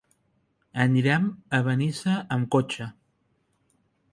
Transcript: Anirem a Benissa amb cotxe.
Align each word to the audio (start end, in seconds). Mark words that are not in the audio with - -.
Anirem 0.85 1.27
a 1.57 1.59
Benissa 1.67 2.15
amb 2.37 2.51
cotxe. 2.57 2.89